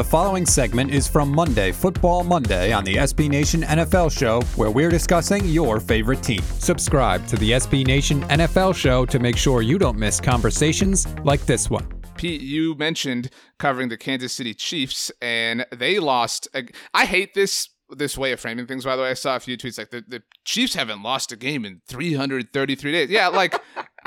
The 0.00 0.04
following 0.04 0.46
segment 0.46 0.92
is 0.92 1.06
from 1.06 1.30
Monday, 1.30 1.72
Football 1.72 2.24
Monday, 2.24 2.72
on 2.72 2.84
the 2.84 2.94
SB 2.94 3.28
Nation 3.28 3.60
NFL 3.60 4.10
Show, 4.10 4.40
where 4.56 4.70
we're 4.70 4.88
discussing 4.88 5.44
your 5.44 5.78
favorite 5.78 6.22
team. 6.22 6.40
Subscribe 6.40 7.26
to 7.26 7.36
the 7.36 7.50
SB 7.50 7.86
Nation 7.86 8.22
NFL 8.22 8.74
Show 8.74 9.04
to 9.04 9.18
make 9.18 9.36
sure 9.36 9.60
you 9.60 9.78
don't 9.78 9.98
miss 9.98 10.18
conversations 10.18 11.06
like 11.22 11.44
this 11.44 11.68
one. 11.68 11.86
Pete, 12.16 12.40
you 12.40 12.74
mentioned 12.76 13.28
covering 13.58 13.90
the 13.90 13.98
Kansas 13.98 14.32
City 14.32 14.54
Chiefs, 14.54 15.12
and 15.20 15.66
they 15.70 15.98
lost. 15.98 16.48
I 16.94 17.04
hate 17.04 17.34
this 17.34 17.68
this 17.90 18.16
way 18.16 18.32
of 18.32 18.40
framing 18.40 18.66
things. 18.66 18.86
By 18.86 18.96
the 18.96 19.02
way, 19.02 19.10
I 19.10 19.14
saw 19.14 19.36
a 19.36 19.40
few 19.40 19.58
tweets 19.58 19.76
like 19.76 19.90
the, 19.90 20.02
the 20.08 20.22
Chiefs 20.46 20.74
haven't 20.74 21.02
lost 21.02 21.30
a 21.32 21.36
game 21.36 21.66
in 21.66 21.82
333 21.88 22.92
days. 22.92 23.10
Yeah, 23.10 23.28
like 23.28 23.60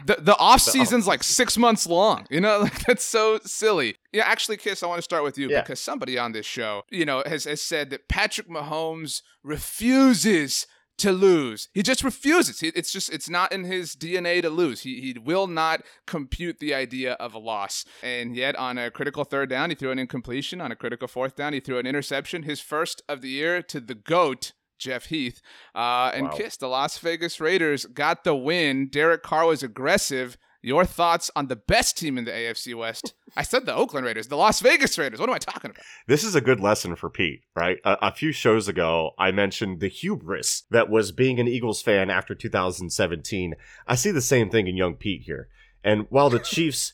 the 0.06 0.18
the 0.20 0.38
off 0.38 0.62
season's 0.62 1.08
like 1.08 1.24
six 1.24 1.58
months 1.58 1.88
long. 1.88 2.26
You 2.30 2.42
know, 2.42 2.60
like 2.62 2.86
that's 2.86 3.04
so 3.04 3.40
silly. 3.44 3.96
Yeah, 4.12 4.24
actually, 4.26 4.58
Kiss, 4.58 4.84
I 4.84 4.88
want 4.88 5.00
to 5.00 5.04
start 5.04 5.24
with 5.24 5.38
you 5.38 5.50
yeah. 5.50 5.62
because 5.62 5.80
somebody 5.80 6.18
on 6.18 6.32
this 6.32 6.46
show, 6.46 6.84
you 6.90 7.06
know, 7.06 7.24
has 7.26 7.46
has 7.46 7.62
said 7.62 7.90
that 7.92 8.08
Patrick 8.08 8.50
Mahomes 8.50 9.22
refuses 9.44 10.68
to 10.98 11.12
lose. 11.12 11.70
He 11.74 11.82
just 11.82 12.04
refuses. 12.04 12.60
He, 12.60 12.68
It's 12.70 12.92
just 12.92 13.12
it's 13.12 13.30
not 13.30 13.52
in 13.52 13.64
his 13.64 13.96
DNA 13.96 14.42
to 14.42 14.50
lose. 14.50 14.82
He 14.82 15.02
he 15.02 15.20
will 15.20 15.48
not 15.48 15.82
compute 16.06 16.60
the 16.60 16.74
idea 16.74 17.14
of 17.14 17.34
a 17.34 17.40
loss. 17.40 17.86
And 18.02 18.36
yet 18.36 18.56
on 18.56 18.78
a 18.78 18.92
critical 18.92 19.24
third 19.24 19.50
down, 19.50 19.70
he 19.70 19.76
threw 19.76 19.92
an 19.92 20.00
incompletion. 20.00 20.62
On 20.62 20.72
a 20.72 20.76
critical 20.76 21.08
fourth 21.08 21.36
down, 21.36 21.54
he 21.54 21.60
threw 21.60 21.80
an 21.80 21.88
interception. 21.88 22.44
His 22.44 22.60
first 22.60 23.02
of 23.10 23.22
the 23.22 23.30
year 23.30 23.62
to 23.64 23.80
the 23.80 23.96
goat. 23.96 24.54
Jeff 24.84 25.06
Heath 25.06 25.42
uh, 25.74 26.12
and 26.14 26.28
wow. 26.28 26.34
Kiss 26.34 26.58
the 26.58 26.68
Las 26.68 26.98
Vegas 26.98 27.40
Raiders 27.40 27.86
got 27.86 28.24
the 28.24 28.36
win. 28.36 28.88
Derek 28.88 29.24
Carr 29.24 29.46
was 29.46 29.64
aggressive. 29.64 30.38
Your 30.62 30.86
thoughts 30.86 31.30
on 31.36 31.48
the 31.48 31.58
best 31.58 31.98
team 31.98 32.18
in 32.18 32.24
the 32.24 32.32
AFC 32.32 32.74
West? 32.74 33.14
I 33.36 33.44
said 33.44 33.66
the 33.66 33.76
Oakland 33.76 34.06
Raiders, 34.06 34.30
the 34.30 34.38
Las 34.38 34.62
Vegas 34.62 34.98
Raiders. 34.98 35.20
What 35.20 35.28
am 35.28 35.36
I 35.36 35.40
talking 35.40 35.72
about? 35.72 35.84
This 36.08 36.24
is 36.24 36.36
a 36.36 36.42
good 36.42 36.62
lesson 36.62 36.96
for 36.96 37.10
Pete, 37.10 37.42
right? 37.54 37.80
A, 37.84 37.98
a, 38.08 38.14
few 38.14 38.32
shows 38.32 38.70
ago, 38.70 39.12
I 39.20 39.32
mentioned 39.32 39.82
the 39.82 39.90
hubris 39.90 40.64
that 40.72 40.90
was 40.90 41.12
being 41.12 41.40
an 41.40 41.50
Eagles 41.50 41.82
fan 41.82 42.10
after 42.10 42.34
2017. 42.34 43.56
I 43.88 43.96
see 43.96 44.12
the 44.12 44.22
same 44.22 44.50
thing 44.50 44.68
in 44.68 44.78
young 44.78 44.96
Pete 44.96 45.24
here. 45.24 45.50
And 45.84 46.08
while 46.10 46.30
the 46.30 46.40
Chiefs 46.54 46.94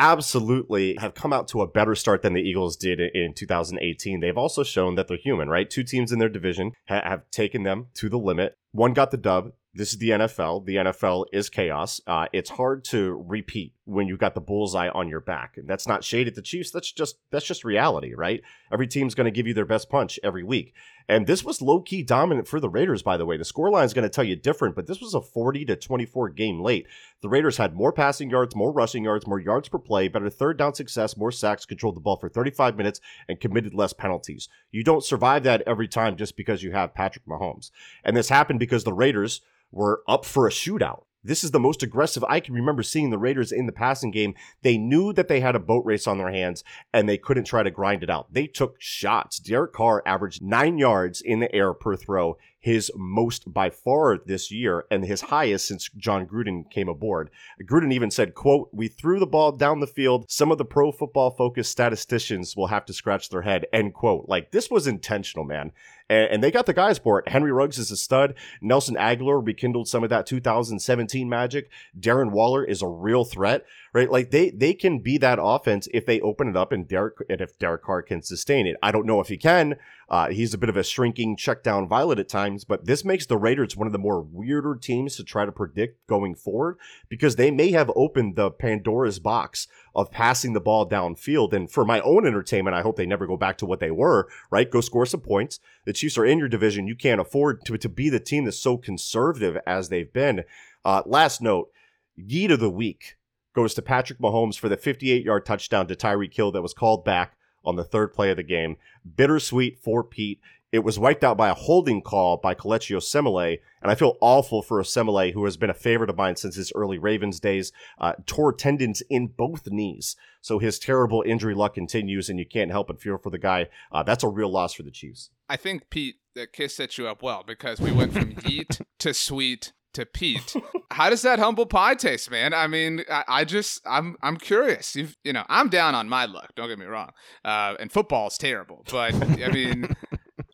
absolutely 0.00 0.96
have 0.96 1.14
come 1.14 1.32
out 1.32 1.46
to 1.48 1.60
a 1.60 1.66
better 1.66 1.94
start 1.94 2.22
than 2.22 2.32
the 2.32 2.40
Eagles 2.40 2.74
did 2.76 3.00
in 3.00 3.34
2018, 3.34 4.20
they've 4.20 4.36
also 4.36 4.62
shown 4.64 4.94
that 4.94 5.08
they're 5.08 5.18
human, 5.18 5.48
right? 5.48 5.68
Two 5.68 5.84
teams 5.84 6.10
in 6.10 6.18
their 6.18 6.28
division 6.30 6.72
ha- 6.88 7.02
have 7.04 7.30
taken 7.30 7.64
them 7.64 7.88
to 7.94 8.08
the 8.08 8.18
limit. 8.18 8.56
One 8.72 8.94
got 8.94 9.10
the 9.10 9.18
dub, 9.18 9.52
this 9.72 9.92
is 9.92 9.98
the 9.98 10.10
NFL. 10.10 10.66
The 10.66 10.76
NFL 10.76 11.26
is 11.32 11.48
chaos. 11.48 12.00
Uh, 12.04 12.26
it's 12.32 12.50
hard 12.50 12.82
to 12.86 13.22
repeat 13.28 13.72
when 13.84 14.08
you've 14.08 14.18
got 14.18 14.34
the 14.34 14.40
bullseye 14.40 14.88
on 14.88 15.08
your 15.08 15.20
back. 15.20 15.56
And 15.56 15.68
that's 15.68 15.86
not 15.86 16.02
shade 16.02 16.26
at 16.26 16.34
the 16.34 16.42
Chiefs. 16.42 16.72
That's 16.72 16.90
just 16.90 17.18
that's 17.30 17.46
just 17.46 17.64
reality, 17.64 18.12
right? 18.14 18.42
Every 18.72 18.88
team's 18.88 19.14
going 19.14 19.26
to 19.26 19.30
give 19.30 19.46
you 19.46 19.54
their 19.54 19.64
best 19.64 19.88
punch 19.88 20.18
every 20.24 20.42
week. 20.42 20.74
And 21.08 21.26
this 21.26 21.44
was 21.44 21.62
low 21.62 21.80
key 21.80 22.02
dominant 22.02 22.48
for 22.48 22.58
the 22.58 22.68
Raiders, 22.68 23.02
by 23.02 23.16
the 23.16 23.26
way. 23.26 23.36
The 23.36 23.44
scoreline 23.44 23.84
is 23.84 23.94
going 23.94 24.04
to 24.04 24.08
tell 24.08 24.24
you 24.24 24.36
different, 24.36 24.74
but 24.74 24.86
this 24.86 25.00
was 25.00 25.14
a 25.14 25.20
40 25.20 25.64
to 25.66 25.76
24 25.76 26.30
game 26.30 26.60
late. 26.60 26.86
The 27.20 27.28
Raiders 27.28 27.56
had 27.56 27.74
more 27.74 27.92
passing 27.92 28.30
yards, 28.30 28.56
more 28.56 28.72
rushing 28.72 29.04
yards, 29.04 29.26
more 29.26 29.40
yards 29.40 29.68
per 29.68 29.78
play, 29.78 30.08
better 30.08 30.30
third 30.30 30.58
down 30.58 30.74
success, 30.74 31.16
more 31.16 31.32
sacks, 31.32 31.64
controlled 31.64 31.96
the 31.96 32.00
ball 32.00 32.16
for 32.16 32.28
35 32.28 32.76
minutes, 32.76 33.00
and 33.28 33.40
committed 33.40 33.74
less 33.74 33.92
penalties. 33.92 34.48
You 34.72 34.82
don't 34.82 35.04
survive 35.04 35.44
that 35.44 35.62
every 35.66 35.88
time 35.88 36.16
just 36.16 36.36
because 36.36 36.62
you 36.62 36.72
have 36.72 36.94
Patrick 36.94 37.26
Mahomes. 37.26 37.70
And 38.04 38.16
this 38.16 38.28
happened 38.28 38.60
because 38.60 38.84
the 38.84 38.92
Raiders 38.92 39.40
were 39.70 40.02
up 40.08 40.24
for 40.24 40.46
a 40.46 40.50
shootout. 40.50 41.02
This 41.22 41.44
is 41.44 41.50
the 41.50 41.60
most 41.60 41.82
aggressive 41.82 42.24
I 42.24 42.40
can 42.40 42.54
remember 42.54 42.82
seeing 42.82 43.10
the 43.10 43.18
Raiders 43.18 43.52
in 43.52 43.66
the 43.66 43.72
passing 43.72 44.10
game. 44.10 44.34
They 44.62 44.78
knew 44.78 45.12
that 45.12 45.28
they 45.28 45.40
had 45.40 45.54
a 45.54 45.60
boat 45.60 45.84
race 45.84 46.06
on 46.06 46.16
their 46.16 46.30
hands 46.30 46.64
and 46.94 47.06
they 47.06 47.18
couldn't 47.18 47.44
try 47.44 47.62
to 47.62 47.70
grind 47.70 48.02
it 48.02 48.08
out. 48.08 48.32
They 48.32 48.46
took 48.46 48.76
shots. 48.78 49.38
Derek 49.38 49.74
Carr 49.74 50.02
averaged 50.06 50.42
nine 50.42 50.78
yards 50.78 51.20
in 51.20 51.40
the 51.40 51.54
air 51.54 51.74
per 51.74 51.94
throw 51.94 52.38
his 52.60 52.92
most 52.94 53.52
by 53.52 53.70
far 53.70 54.18
this 54.18 54.50
year 54.50 54.84
and 54.90 55.04
his 55.04 55.22
highest 55.22 55.66
since 55.66 55.88
Jon 55.96 56.26
Gruden 56.26 56.70
came 56.70 56.88
aboard. 56.88 57.30
Gruden 57.62 57.92
even 57.92 58.10
said, 58.10 58.34
quote, 58.34 58.68
we 58.70 58.86
threw 58.86 59.18
the 59.18 59.26
ball 59.26 59.52
down 59.52 59.80
the 59.80 59.86
field. 59.86 60.26
Some 60.28 60.52
of 60.52 60.58
the 60.58 60.64
pro 60.66 60.92
football 60.92 61.30
focused 61.30 61.72
statisticians 61.72 62.54
will 62.56 62.66
have 62.66 62.84
to 62.84 62.92
scratch 62.92 63.30
their 63.30 63.42
head, 63.42 63.66
end 63.72 63.94
quote. 63.94 64.26
Like 64.28 64.50
this 64.50 64.70
was 64.70 64.86
intentional, 64.86 65.44
man. 65.44 65.72
And, 66.08 66.42
they 66.42 66.50
got 66.50 66.66
the 66.66 66.74
guys 66.74 66.98
for 66.98 67.20
it. 67.20 67.28
Henry 67.28 67.52
Ruggs 67.52 67.78
is 67.78 67.92
a 67.92 67.96
stud. 67.96 68.34
Nelson 68.60 68.96
Agholor 68.96 69.46
rekindled 69.46 69.86
some 69.86 70.02
of 70.02 70.10
that 70.10 70.26
2017 70.26 71.28
magic. 71.28 71.70
Darren 71.98 72.32
Waller 72.32 72.64
is 72.64 72.82
a 72.82 72.88
real 72.88 73.24
threat 73.24 73.64
right? 73.92 74.10
Like 74.10 74.30
they 74.30 74.50
they 74.50 74.74
can 74.74 75.00
be 75.00 75.18
that 75.18 75.38
offense 75.40 75.88
if 75.92 76.06
they 76.06 76.20
open 76.20 76.48
it 76.48 76.56
up 76.56 76.72
and 76.72 76.86
Derek 76.86 77.16
and 77.28 77.40
if 77.40 77.58
Derek 77.58 77.82
Carr 77.82 78.02
can 78.02 78.22
sustain 78.22 78.66
it. 78.66 78.76
I 78.82 78.92
don't 78.92 79.06
know 79.06 79.20
if 79.20 79.28
he 79.28 79.36
can. 79.36 79.76
Uh, 80.10 80.28
he's 80.28 80.52
a 80.52 80.58
bit 80.58 80.68
of 80.68 80.76
a 80.76 80.82
shrinking 80.82 81.36
check 81.36 81.62
down 81.62 81.86
violet 81.86 82.18
at 82.18 82.28
times, 82.28 82.64
but 82.64 82.84
this 82.84 83.04
makes 83.04 83.26
the 83.26 83.38
Raiders 83.38 83.76
one 83.76 83.86
of 83.86 83.92
the 83.92 83.98
more 83.98 84.20
weirder 84.20 84.74
teams 84.74 85.14
to 85.16 85.22
try 85.22 85.44
to 85.44 85.52
predict 85.52 86.04
going 86.08 86.34
forward 86.34 86.78
because 87.08 87.36
they 87.36 87.52
may 87.52 87.70
have 87.70 87.92
opened 87.94 88.34
the 88.34 88.50
Pandora's 88.50 89.20
box 89.20 89.68
of 89.94 90.10
passing 90.10 90.52
the 90.52 90.60
ball 90.60 90.88
downfield. 90.88 91.52
And 91.52 91.70
for 91.70 91.84
my 91.84 92.00
own 92.00 92.26
entertainment, 92.26 92.74
I 92.74 92.82
hope 92.82 92.96
they 92.96 93.06
never 93.06 93.26
go 93.26 93.36
back 93.36 93.56
to 93.58 93.66
what 93.66 93.78
they 93.78 93.92
were, 93.92 94.28
right? 94.50 94.70
Go 94.70 94.80
score 94.80 95.06
some 95.06 95.20
points. 95.20 95.60
The 95.84 95.92
Chiefs 95.92 96.18
are 96.18 96.26
in 96.26 96.38
your 96.38 96.48
division. 96.48 96.88
You 96.88 96.96
can't 96.96 97.20
afford 97.20 97.64
to, 97.66 97.78
to 97.78 97.88
be 97.88 98.08
the 98.08 98.18
team 98.18 98.46
that's 98.46 98.58
so 98.58 98.76
conservative 98.76 99.58
as 99.64 99.90
they've 99.90 100.12
been. 100.12 100.42
Uh, 100.84 101.02
last 101.06 101.40
note, 101.40 101.70
Yeet 102.18 102.50
of 102.50 102.58
the 102.58 102.70
week 102.70 103.16
goes 103.54 103.74
to 103.74 103.82
Patrick 103.82 104.18
Mahomes 104.18 104.58
for 104.58 104.68
the 104.68 104.76
58 104.76 105.24
yard 105.24 105.46
touchdown 105.46 105.86
to 105.86 105.94
Tyreek 105.94 106.34
Hill 106.34 106.50
that 106.52 106.62
was 106.62 106.74
called 106.74 107.04
back 107.04 107.36
on 107.64 107.76
the 107.76 107.84
third 107.84 108.12
play 108.12 108.30
of 108.30 108.36
the 108.36 108.42
game. 108.42 108.76
Bittersweet 109.16 109.78
for 109.78 110.02
Pete. 110.04 110.40
It 110.72 110.84
was 110.84 111.00
wiped 111.00 111.24
out 111.24 111.36
by 111.36 111.48
a 111.48 111.54
holding 111.54 112.00
call 112.00 112.36
by 112.36 112.54
Kelechi 112.54 112.94
Osemele, 112.96 113.58
and 113.82 113.90
I 113.90 113.96
feel 113.96 114.16
awful 114.20 114.62
for 114.62 114.80
Osemele, 114.80 115.32
who 115.32 115.44
has 115.44 115.56
been 115.56 115.70
a 115.70 115.74
favorite 115.74 116.10
of 116.10 116.16
mine 116.16 116.36
since 116.36 116.54
his 116.54 116.72
early 116.76 116.96
Ravens 116.96 117.40
days. 117.40 117.72
Uh, 117.98 118.12
tore 118.24 118.52
tendons 118.52 119.02
in 119.10 119.26
both 119.26 119.66
knees, 119.66 120.14
so 120.40 120.60
his 120.60 120.78
terrible 120.78 121.24
injury 121.26 121.54
luck 121.56 121.74
continues, 121.74 122.28
and 122.28 122.38
you 122.38 122.46
can't 122.46 122.70
help 122.70 122.86
but 122.86 123.00
feel 123.00 123.18
for 123.18 123.30
the 123.30 123.38
guy. 123.38 123.66
Uh, 123.90 124.04
that's 124.04 124.22
a 124.22 124.28
real 124.28 124.50
loss 124.50 124.72
for 124.72 124.84
the 124.84 124.92
Chiefs. 124.92 125.30
I 125.48 125.56
think 125.56 125.90
Pete 125.90 126.16
that 126.36 126.52
Kiss 126.52 126.76
set 126.76 126.96
you 126.96 127.08
up 127.08 127.20
well 127.20 127.42
because 127.44 127.80
we 127.80 127.90
went 127.90 128.12
from 128.12 128.36
heat 128.44 128.78
to 129.00 129.12
sweet 129.12 129.72
to 129.94 130.06
Pete. 130.06 130.54
How 130.90 131.10
does 131.10 131.22
that 131.22 131.38
humble 131.38 131.66
pie 131.66 131.94
taste, 131.94 132.30
man? 132.30 132.52
I 132.54 132.66
mean, 132.66 133.04
I, 133.10 133.24
I, 133.28 133.44
just 133.44 133.80
I'm 133.86 134.16
I'm 134.22 134.36
curious. 134.36 134.94
You've 134.96 135.16
you 135.24 135.32
know 135.32 135.44
I'm 135.48 135.68
down 135.68 135.94
on 135.94 136.08
my 136.08 136.26
luck. 136.26 136.52
Don't 136.56 136.68
get 136.68 136.78
me 136.78 136.86
wrong. 136.86 137.10
Uh, 137.44 137.74
and 137.78 137.90
football 137.90 138.28
is 138.28 138.38
terrible, 138.38 138.84
but 138.90 139.14
I 139.14 139.48
mean. 139.50 139.94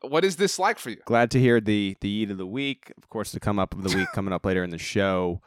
what 0.02 0.24
is 0.24 0.36
this 0.36 0.58
like 0.58 0.78
for 0.78 0.90
you? 0.90 0.98
Glad 1.04 1.30
to 1.32 1.40
hear 1.40 1.60
the 1.60 1.96
the 2.00 2.08
eat 2.08 2.30
of 2.30 2.38
the 2.38 2.46
week. 2.46 2.92
Of 2.96 3.08
course, 3.08 3.32
the 3.32 3.40
come 3.40 3.58
up 3.58 3.74
of 3.74 3.82
the 3.82 3.96
week 3.96 4.08
coming 4.14 4.32
up 4.32 4.44
later 4.44 4.62
in 4.62 4.70
the 4.70 4.78
show. 4.78 5.40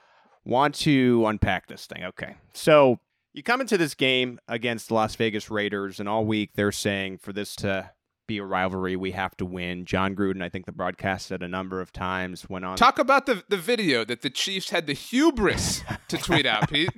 Want 0.45 0.75
to 0.75 1.25
unpack 1.27 1.67
this 1.67 1.85
thing? 1.85 2.03
Okay, 2.06 2.35
so 2.53 3.00
you 3.33 3.44
come 3.44 3.61
into 3.61 3.77
this 3.77 3.94
game 3.94 4.39
against 4.47 4.88
the 4.88 4.94
Las 4.94 5.16
Vegas 5.16 5.51
Raiders, 5.51 6.00
and 6.00 6.09
all 6.09 6.25
week 6.25 6.51
they're 6.56 6.71
saying 6.71 7.19
for 7.19 7.33
this 7.33 7.56
to 7.57 7.91
be 8.29 8.38
a 8.38 8.45
rivalry. 8.45 8.95
We 8.95 9.12
have 9.12 9.35
to 9.38 9.45
win. 9.45 9.84
Jon 9.84 10.16
Gruden, 10.16 10.41
I 10.41 10.47
think 10.47 10.66
the 10.66 10.72
broadcast 10.72 11.28
said 11.28 11.44
a 11.44 11.47
number 11.50 11.81
of 11.81 11.91
times, 11.91 12.47
went 12.47 12.63
on. 12.63 12.78
Talk 12.78 13.00
about 13.00 13.25
the, 13.25 13.44
the 13.50 13.57
video 13.57 14.06
that 14.06 14.22
the 14.22 14.29
Chiefs 14.29 14.69
had 14.69 14.88
the 14.88 14.94
hubris 14.94 15.84
to 16.07 16.17
tweet 16.17 16.45
out, 16.45 16.69
Pete. 16.72 16.89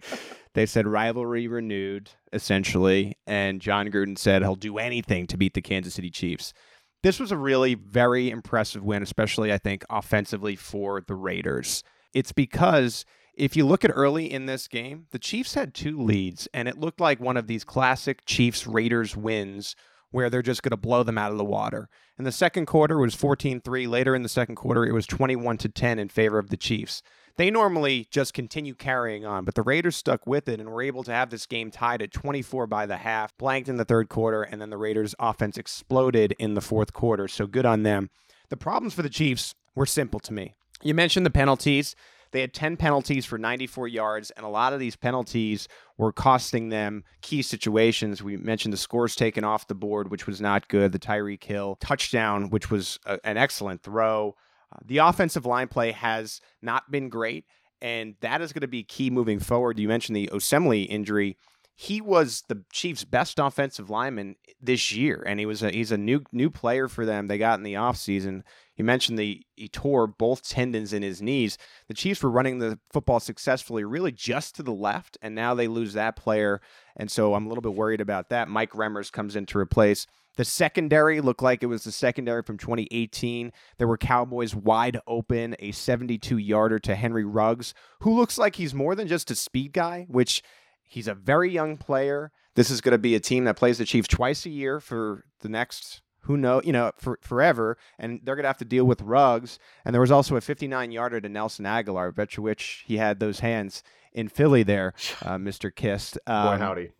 They 0.53 0.65
said 0.65 0.85
rivalry 0.85 1.47
renewed, 1.47 2.11
essentially. 2.33 3.17
And 3.25 3.61
Jon 3.61 3.87
Gruden 3.87 4.17
said 4.17 4.41
he'll 4.41 4.55
do 4.55 4.77
anything 4.77 5.25
to 5.27 5.37
beat 5.37 5.53
the 5.53 5.61
Kansas 5.61 5.95
City 5.95 6.11
Chiefs. 6.11 6.53
This 7.01 7.19
was 7.19 7.31
a 7.31 7.37
really 7.37 7.73
very 7.73 8.29
impressive 8.29 8.83
win, 8.83 9.01
especially, 9.01 9.51
I 9.51 9.57
think, 9.57 9.85
offensively 9.89 10.55
for 10.55 11.01
the 11.01 11.15
Raiders. 11.15 11.83
It's 12.13 12.33
because 12.33 13.05
if 13.33 13.55
you 13.55 13.65
look 13.65 13.85
at 13.85 13.91
early 13.95 14.31
in 14.31 14.45
this 14.45 14.67
game, 14.67 15.07
the 15.11 15.17
Chiefs 15.17 15.53
had 15.53 15.73
two 15.73 15.99
leads, 15.99 16.49
and 16.53 16.67
it 16.67 16.77
looked 16.77 16.99
like 16.99 17.21
one 17.21 17.37
of 17.37 17.47
these 17.47 17.63
classic 17.63 18.25
Chiefs 18.25 18.67
Raiders 18.67 19.15
wins 19.15 19.75
where 20.11 20.29
they're 20.29 20.41
just 20.41 20.61
going 20.61 20.71
to 20.71 20.77
blow 20.77 21.03
them 21.03 21.17
out 21.17 21.31
of 21.31 21.37
the 21.37 21.43
water. 21.43 21.89
In 22.17 22.25
the 22.25 22.31
second 22.31 22.67
quarter, 22.67 22.97
it 22.97 23.01
was 23.01 23.15
14-3. 23.15 23.87
Later 23.87 24.13
in 24.13 24.23
the 24.23 24.29
second 24.29 24.55
quarter, 24.55 24.85
it 24.85 24.93
was 24.93 25.07
21 25.07 25.57
to 25.57 25.69
10 25.69 25.99
in 25.99 26.09
favor 26.09 26.37
of 26.37 26.49
the 26.49 26.57
Chiefs. 26.57 27.01
They 27.37 27.49
normally 27.49 28.07
just 28.11 28.33
continue 28.33 28.75
carrying 28.75 29.25
on, 29.25 29.45
but 29.45 29.55
the 29.55 29.63
Raiders 29.63 29.95
stuck 29.95 30.27
with 30.27 30.49
it 30.49 30.59
and 30.59 30.69
were 30.69 30.81
able 30.81 31.03
to 31.03 31.13
have 31.13 31.29
this 31.29 31.45
game 31.45 31.71
tied 31.71 32.01
at 32.01 32.11
24 32.11 32.67
by 32.67 32.85
the 32.85 32.97
half, 32.97 33.35
blanked 33.37 33.69
in 33.69 33.77
the 33.77 33.85
third 33.85 34.09
quarter, 34.09 34.43
and 34.43 34.61
then 34.61 34.69
the 34.69 34.77
Raiders' 34.77 35.15
offense 35.17 35.57
exploded 35.57 36.33
in 36.37 36.53
the 36.53 36.61
fourth 36.61 36.93
quarter. 36.93 37.27
So 37.27 37.47
good 37.47 37.65
on 37.65 37.83
them. 37.83 38.09
The 38.49 38.57
problems 38.57 38.93
for 38.93 39.01
the 39.01 39.09
Chiefs 39.09 39.55
were 39.75 39.85
simple 39.85 40.19
to 40.19 40.33
me. 40.33 40.55
You 40.83 40.93
mentioned 40.93 41.25
the 41.25 41.31
penalties. 41.31 41.95
They 42.31 42.41
had 42.41 42.53
10 42.53 42.77
penalties 42.77 43.25
for 43.25 43.37
94 43.37 43.87
yards, 43.87 44.31
and 44.31 44.45
a 44.45 44.49
lot 44.49 44.73
of 44.73 44.79
these 44.79 44.95
penalties 44.95 45.67
were 45.97 46.11
costing 46.11 46.69
them 46.69 47.03
key 47.21 47.41
situations. 47.41 48.23
We 48.23 48.37
mentioned 48.37 48.73
the 48.73 48.77
scores 48.77 49.15
taken 49.15 49.43
off 49.43 49.67
the 49.67 49.75
board, 49.75 50.09
which 50.09 50.27
was 50.27 50.39
not 50.39 50.67
good, 50.67 50.91
the 50.91 50.99
Tyreek 50.99 51.43
Hill 51.43 51.77
touchdown, 51.79 52.49
which 52.49 52.71
was 52.71 52.99
a, 53.05 53.19
an 53.23 53.37
excellent 53.37 53.83
throw. 53.83 54.35
Uh, 54.73 54.79
the 54.85 54.99
offensive 54.99 55.45
line 55.45 55.67
play 55.67 55.91
has 55.91 56.41
not 56.61 56.89
been 56.89 57.09
great, 57.09 57.45
and 57.81 58.15
that 58.21 58.41
is 58.41 58.53
going 58.53 58.61
to 58.61 58.67
be 58.67 58.83
key 58.83 59.09
moving 59.09 59.39
forward. 59.39 59.79
You 59.79 59.87
mentioned 59.87 60.15
the 60.15 60.29
Osemele 60.31 60.87
injury 60.89 61.37
he 61.81 61.99
was 61.99 62.43
the 62.47 62.63
Chiefs' 62.71 63.03
best 63.03 63.39
offensive 63.39 63.89
lineman 63.89 64.35
this 64.61 64.93
year, 64.93 65.23
and 65.25 65.39
he 65.39 65.47
was 65.47 65.63
a, 65.63 65.71
he's 65.71 65.91
a 65.91 65.97
new 65.97 66.21
new 66.31 66.51
player 66.51 66.87
for 66.87 67.07
them. 67.07 67.27
They 67.27 67.39
got 67.39 67.57
in 67.57 67.63
the 67.63 67.73
offseason. 67.73 68.43
You 68.75 68.85
mentioned 68.85 69.17
the 69.17 69.41
he 69.55 69.67
tore 69.67 70.05
both 70.05 70.47
tendons 70.47 70.93
in 70.93 71.01
his 71.01 71.23
knees. 71.23 71.57
The 71.87 71.95
Chiefs 71.95 72.21
were 72.21 72.29
running 72.29 72.59
the 72.59 72.77
football 72.93 73.19
successfully, 73.19 73.83
really 73.83 74.11
just 74.11 74.55
to 74.57 74.63
the 74.63 74.71
left, 74.71 75.17
and 75.23 75.33
now 75.33 75.55
they 75.55 75.67
lose 75.67 75.93
that 75.93 76.15
player, 76.15 76.61
and 76.95 77.09
so 77.09 77.33
I'm 77.33 77.47
a 77.47 77.49
little 77.49 77.63
bit 77.63 77.73
worried 77.73 77.99
about 77.99 78.29
that. 78.29 78.47
Mike 78.47 78.73
Remmers 78.73 79.11
comes 79.11 79.35
in 79.35 79.47
to 79.47 79.57
replace. 79.57 80.05
The 80.37 80.45
secondary 80.45 81.19
looked 81.19 81.41
like 81.41 81.63
it 81.63 81.65
was 81.65 81.83
the 81.83 81.91
secondary 81.91 82.43
from 82.43 82.59
2018. 82.59 83.51
There 83.79 83.87
were 83.87 83.97
Cowboys 83.97 84.53
wide 84.53 84.99
open, 85.07 85.55
a 85.57 85.71
72 85.71 86.37
yarder 86.37 86.77
to 86.77 86.93
Henry 86.93 87.25
Ruggs, 87.25 87.73
who 88.01 88.15
looks 88.15 88.37
like 88.37 88.57
he's 88.57 88.75
more 88.75 88.93
than 88.93 89.07
just 89.07 89.31
a 89.31 89.35
speed 89.35 89.73
guy, 89.73 90.05
which 90.07 90.43
He's 90.91 91.07
a 91.07 91.13
very 91.13 91.49
young 91.49 91.77
player. 91.77 92.33
This 92.55 92.69
is 92.69 92.81
going 92.81 92.91
to 92.91 92.97
be 92.97 93.15
a 93.15 93.19
team 93.21 93.45
that 93.45 93.55
plays 93.55 93.77
the 93.77 93.85
Chiefs 93.85 94.09
twice 94.09 94.45
a 94.45 94.49
year 94.49 94.81
for 94.81 95.23
the 95.39 95.47
next 95.47 96.01
who 96.23 96.35
know 96.35 96.61
you 96.65 96.73
know 96.73 96.91
for, 96.97 97.17
forever 97.21 97.77
and 97.97 98.19
they're 98.23 98.35
going 98.35 98.43
to 98.43 98.49
have 98.49 98.57
to 98.57 98.65
deal 98.65 98.85
with 98.85 99.01
Ruggs 99.01 99.57
and 99.85 99.93
there 99.93 100.01
was 100.01 100.11
also 100.11 100.35
a 100.35 100.41
59 100.41 100.91
yarder 100.91 101.21
to 101.21 101.29
Nelson 101.29 101.63
Agholor. 101.63 102.09
I 102.09 102.11
bet 102.11 102.35
you 102.35 102.43
which 102.43 102.83
he 102.85 102.97
had 102.97 103.21
those 103.21 103.39
hands 103.39 103.83
in 104.11 104.27
Philly 104.27 104.63
there 104.63 104.93
uh, 105.25 105.37
Mr. 105.37 105.73
Kist. 105.73 106.19
Um, 106.27 106.57
Boy 106.57 106.63
howdy. 106.63 106.91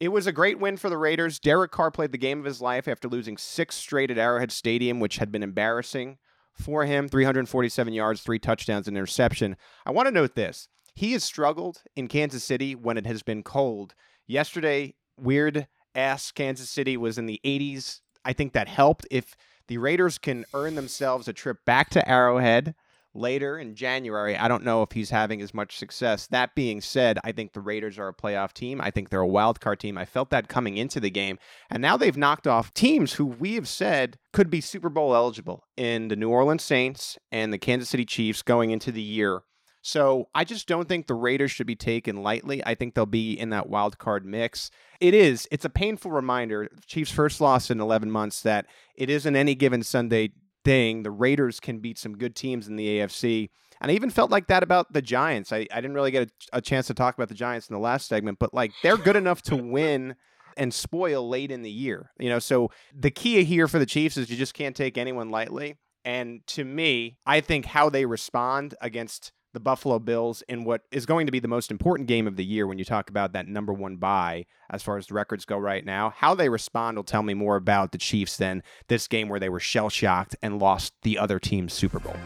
it 0.00 0.08
was 0.08 0.26
a 0.26 0.32
great 0.32 0.60
win 0.60 0.76
for 0.76 0.90
the 0.90 0.98
Raiders. 0.98 1.38
Derek 1.38 1.72
Carr 1.72 1.90
played 1.90 2.12
the 2.12 2.18
game 2.18 2.40
of 2.40 2.44
his 2.44 2.60
life 2.60 2.86
after 2.86 3.08
losing 3.08 3.38
six 3.38 3.74
straight 3.74 4.10
at 4.10 4.18
Arrowhead 4.18 4.52
Stadium 4.52 5.00
which 5.00 5.16
had 5.16 5.32
been 5.32 5.42
embarrassing 5.42 6.18
for 6.52 6.84
him. 6.84 7.08
347 7.08 7.94
yards 7.94 8.20
three 8.20 8.38
touchdowns 8.38 8.86
and 8.86 8.98
interception. 8.98 9.56
I 9.86 9.92
want 9.92 10.08
to 10.08 10.14
note 10.14 10.34
this 10.34 10.68
he 11.00 11.12
has 11.12 11.24
struggled 11.24 11.82
in 11.96 12.08
Kansas 12.08 12.44
City 12.44 12.74
when 12.74 12.98
it 12.98 13.06
has 13.06 13.22
been 13.22 13.42
cold. 13.42 13.94
Yesterday, 14.26 14.94
weird 15.16 15.66
ass 15.94 16.30
Kansas 16.30 16.68
City 16.68 16.94
was 16.98 17.16
in 17.16 17.24
the 17.24 17.40
80s. 17.42 18.00
I 18.22 18.34
think 18.34 18.52
that 18.52 18.68
helped. 18.68 19.06
If 19.10 19.34
the 19.66 19.78
Raiders 19.78 20.18
can 20.18 20.44
earn 20.52 20.74
themselves 20.74 21.26
a 21.26 21.32
trip 21.32 21.64
back 21.64 21.88
to 21.90 22.06
Arrowhead 22.06 22.74
later 23.14 23.58
in 23.58 23.76
January, 23.76 24.36
I 24.36 24.46
don't 24.46 24.62
know 24.62 24.82
if 24.82 24.92
he's 24.92 25.08
having 25.08 25.40
as 25.40 25.54
much 25.54 25.78
success. 25.78 26.26
That 26.26 26.54
being 26.54 26.82
said, 26.82 27.18
I 27.24 27.32
think 27.32 27.54
the 27.54 27.62
Raiders 27.62 27.98
are 27.98 28.08
a 28.08 28.14
playoff 28.14 28.52
team. 28.52 28.78
I 28.78 28.90
think 28.90 29.08
they're 29.08 29.20
a 29.20 29.26
wild 29.26 29.58
card 29.58 29.80
team. 29.80 29.96
I 29.96 30.04
felt 30.04 30.28
that 30.28 30.48
coming 30.48 30.76
into 30.76 31.00
the 31.00 31.08
game. 31.08 31.38
And 31.70 31.80
now 31.80 31.96
they've 31.96 32.14
knocked 32.14 32.46
off 32.46 32.74
teams 32.74 33.14
who 33.14 33.24
we 33.24 33.54
have 33.54 33.68
said 33.68 34.18
could 34.34 34.50
be 34.50 34.60
Super 34.60 34.90
Bowl 34.90 35.14
eligible 35.14 35.64
in 35.78 36.08
the 36.08 36.16
New 36.16 36.28
Orleans 36.28 36.62
Saints 36.62 37.16
and 37.32 37.54
the 37.54 37.58
Kansas 37.58 37.88
City 37.88 38.04
Chiefs 38.04 38.42
going 38.42 38.70
into 38.70 38.92
the 38.92 39.00
year. 39.00 39.44
So 39.82 40.28
I 40.34 40.44
just 40.44 40.68
don't 40.68 40.88
think 40.88 41.06
the 41.06 41.14
Raiders 41.14 41.50
should 41.50 41.66
be 41.66 41.76
taken 41.76 42.22
lightly. 42.22 42.64
I 42.64 42.74
think 42.74 42.94
they'll 42.94 43.06
be 43.06 43.32
in 43.32 43.50
that 43.50 43.68
wild 43.68 43.98
card 43.98 44.26
mix. 44.26 44.70
It 45.00 45.14
is. 45.14 45.48
It's 45.50 45.64
a 45.64 45.70
painful 45.70 46.10
reminder. 46.10 46.68
Chiefs' 46.86 47.10
first 47.10 47.40
loss 47.40 47.70
in 47.70 47.80
11 47.80 48.10
months. 48.10 48.42
That 48.42 48.66
it 48.94 49.08
isn't 49.08 49.36
any 49.36 49.54
given 49.54 49.82
Sunday 49.82 50.32
thing. 50.64 51.02
The 51.02 51.10
Raiders 51.10 51.60
can 51.60 51.78
beat 51.78 51.98
some 51.98 52.18
good 52.18 52.36
teams 52.36 52.68
in 52.68 52.76
the 52.76 52.98
AFC. 52.98 53.48
And 53.80 53.90
I 53.90 53.94
even 53.94 54.10
felt 54.10 54.30
like 54.30 54.48
that 54.48 54.62
about 54.62 54.92
the 54.92 55.00
Giants. 55.00 55.52
I, 55.52 55.66
I 55.72 55.76
didn't 55.76 55.94
really 55.94 56.10
get 56.10 56.30
a, 56.52 56.58
a 56.58 56.60
chance 56.60 56.86
to 56.88 56.94
talk 56.94 57.14
about 57.14 57.28
the 57.28 57.34
Giants 57.34 57.68
in 57.68 57.74
the 57.74 57.80
last 57.80 58.08
segment, 58.08 58.38
but 58.38 58.52
like 58.52 58.72
they're 58.82 58.98
good 58.98 59.16
enough 59.16 59.40
to 59.42 59.56
win 59.56 60.16
and 60.56 60.74
spoil 60.74 61.26
late 61.26 61.50
in 61.50 61.62
the 61.62 61.70
year. 61.70 62.10
You 62.18 62.28
know, 62.28 62.38
so 62.38 62.70
the 62.94 63.10
key 63.10 63.42
here 63.44 63.68
for 63.68 63.78
the 63.78 63.86
Chiefs 63.86 64.18
is 64.18 64.28
you 64.28 64.36
just 64.36 64.52
can't 64.52 64.76
take 64.76 64.98
anyone 64.98 65.30
lightly. 65.30 65.78
And 66.04 66.46
to 66.48 66.64
me, 66.64 67.16
I 67.26 67.40
think 67.40 67.66
how 67.66 67.88
they 67.88 68.04
respond 68.04 68.74
against 68.82 69.32
the 69.52 69.60
Buffalo 69.60 69.98
Bills 69.98 70.42
in 70.48 70.64
what 70.64 70.82
is 70.90 71.06
going 71.06 71.26
to 71.26 71.32
be 71.32 71.40
the 71.40 71.48
most 71.48 71.70
important 71.70 72.08
game 72.08 72.26
of 72.26 72.36
the 72.36 72.44
year 72.44 72.66
when 72.66 72.78
you 72.78 72.84
talk 72.84 73.10
about 73.10 73.32
that 73.32 73.48
number 73.48 73.72
one 73.72 73.96
bye 73.96 74.46
as 74.70 74.82
far 74.82 74.96
as 74.96 75.06
the 75.06 75.14
records 75.14 75.44
go 75.44 75.58
right 75.58 75.84
now. 75.84 76.12
How 76.16 76.34
they 76.34 76.48
respond 76.48 76.96
will 76.96 77.04
tell 77.04 77.22
me 77.22 77.34
more 77.34 77.56
about 77.56 77.92
the 77.92 77.98
Chiefs 77.98 78.36
than 78.36 78.62
this 78.88 79.08
game 79.08 79.28
where 79.28 79.40
they 79.40 79.48
were 79.48 79.60
shell 79.60 79.90
shocked 79.90 80.36
and 80.42 80.58
lost 80.58 80.94
the 81.02 81.18
other 81.18 81.38
team's 81.38 81.72
Super 81.72 81.98
Bowl. 81.98 82.16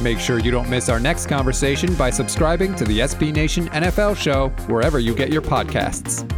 Make 0.00 0.18
sure 0.18 0.38
you 0.38 0.50
don't 0.50 0.68
miss 0.68 0.88
our 0.88 0.98
next 0.98 1.26
conversation 1.26 1.94
by 1.94 2.10
subscribing 2.10 2.74
to 2.76 2.84
the 2.84 3.00
SB 3.00 3.32
Nation 3.32 3.68
NFL 3.68 4.16
show 4.16 4.48
wherever 4.66 4.98
you 4.98 5.14
get 5.14 5.30
your 5.30 5.42
podcasts. 5.42 6.28